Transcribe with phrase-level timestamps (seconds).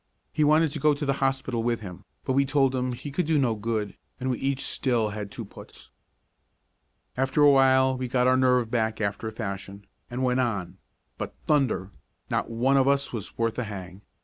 [0.33, 3.27] He wanted to go to the hospital with him, but we told him he could
[3.27, 5.91] do no good, and we each still had two puts.
[7.15, 10.79] After a while we got our nerve back after a fashion, and went on,
[11.19, 11.91] but, thunder!
[12.31, 14.01] not one of us was worth a hang.